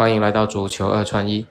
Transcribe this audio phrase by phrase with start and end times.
[0.00, 1.44] 欢迎来到足球二串一，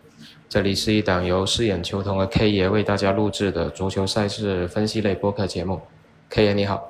[0.49, 5.79] 这里是一档由饰演球童的 K 爷为大家录制的足球赛事分析类播客节目。
[6.31, 6.89] K 爷你好，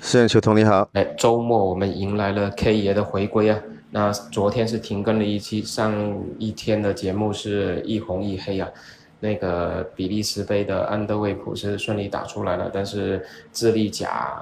[0.00, 0.88] 饰演球童你好。
[0.92, 3.60] 哎，周末我们迎来了 K 爷的回归啊。
[3.90, 5.92] 那昨天是停更了一期，上
[6.38, 8.68] 一天的节目是一红一黑啊。
[9.18, 14.40] 那个比利时杯的安德卫普是顺利打出来了，但是智利甲。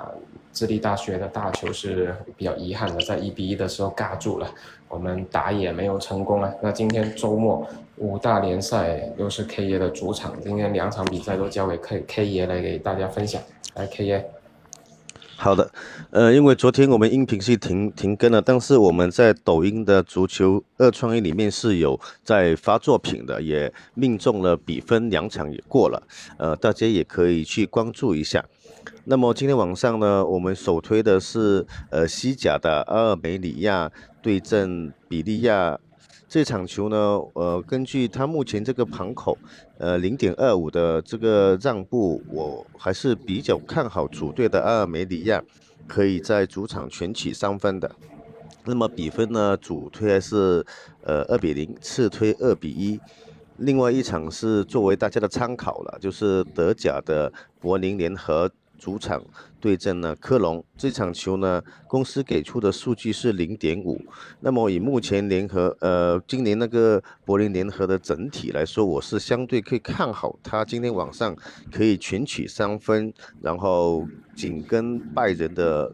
[0.53, 4.49] 智利大学的大球是比较遗憾的，在一比一的时候尬住了，
[4.89, 6.53] 我们打野没有成功啊。
[6.61, 13.41] 那今天周末五大联赛又是 K 爷的主场，今天两场比赛都交给 K K 爷来给大家分享。
[13.75, 14.31] 来，K 爷，
[15.43, 15.69] 好的，
[16.11, 26.01] 呃，因为昨天我们音频是停停更了，但是我们在抖音的足球二创意里面是有在发作品的，也命中了比分，两场也过了，
[26.39, 28.45] 呃，大家也可以去关注一下。
[29.07, 33.91] 那么今天晚上呢，我们首推的是呃西甲的阿尔梅里亚
[34.23, 35.77] 对阵比利亚
[36.29, 36.97] 这场球呢，
[37.35, 39.37] 呃，根据他目前这个盘口，
[39.79, 45.43] 呃零点二五的这个让步，我还是比较看好主队的阿尔梅里亚
[45.87, 47.91] 可以在主场全取三分的。
[48.65, 50.65] 那么比分呢，主推还是
[51.03, 52.99] 呃二比零，次推二比一。
[53.59, 58.51] 另外一场是作为大家的参考了，就是德甲的柏林联合。
[58.83, 59.23] 主场
[59.61, 64.05] 对阵呢科隆这场球呢，公司给出的数据是零点五。
[64.41, 71.37] 那么以目前联合呃今年那个柏林联合的整体来说，我是相对可以看好他今天晚上
[71.71, 75.89] 可以全取三分，然后紧跟拜仁的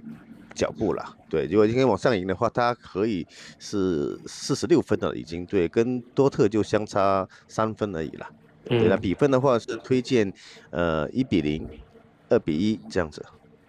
[0.55, 1.05] 脚步了。
[1.28, 3.27] 对，如果今天往上赢的话，他可以
[3.59, 5.44] 是四十六分了已经。
[5.44, 8.27] 对，跟多特就相差三分而已了。
[8.64, 10.33] 对了，比分的话是推荐
[10.70, 11.69] 呃一比零。
[12.29, 13.25] 二比一这样子，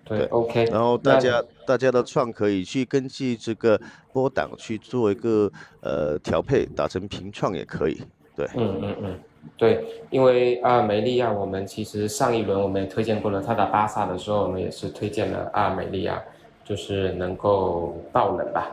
[0.05, 0.65] 对，OK。
[0.65, 3.79] 然后大家大家的创可以去根据这个
[4.11, 8.01] 波档去做一个呃调配，打成平创也可以。
[8.35, 9.19] 对，嗯嗯嗯，
[9.57, 16.21] 对，因为阿尔梅利亚，我们其实上一轮我们也推荐过了，他打巴萨的时候，我们也是推荐了阿尔梅利亚，
[16.63, 18.71] 就是能够爆冷吧，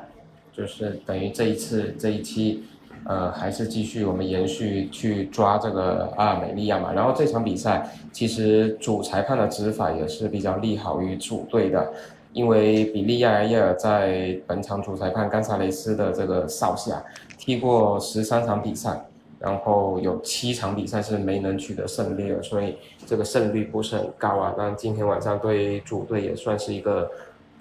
[0.53, 2.65] 就是等于这一次这一期。
[3.09, 6.93] 呃，还是继续我们延续去抓这个阿尔梅利亚嘛。
[6.93, 11.93] 然后这场比赛其实主裁判的执法也是比较利好于主队的，
[12.33, 17.05] 因为比利亚耶尔在本场主裁判甘萨雷斯的这个哨下
[17.39, 19.07] 踢过十三场比赛，
[19.39, 24.53] 然后有七场比赛是没能取得胜利的，所以这个胜率不是很高啊。
[24.59, 27.09] 但今天晚上对主队也算是一个。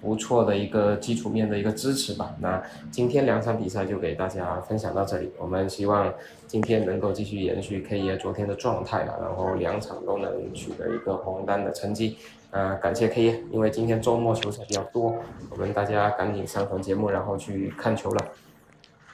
[0.00, 2.34] 不错的一个基础面的一个支持吧。
[2.40, 5.30] 那今天两场比赛就给大家分享到这里。
[5.38, 6.12] 我们希望
[6.46, 12.16] 今天能够继续延续 K 爷昨天的状态了，然后两场都能取得一个红单的成绩。
[12.50, 15.14] 呃，感谢 K 爷，因为今天周末球赛比较多，
[15.50, 18.24] 我们大家赶紧上传节目，然后去看球了。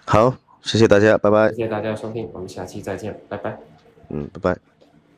[0.04, 1.48] 好，谢谢大家，拜拜。
[1.50, 3.59] 谢谢大家收听，我们下期再见，拜拜。
[4.10, 4.72] 嗯，拜拜。